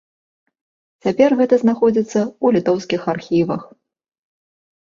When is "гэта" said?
1.41-1.59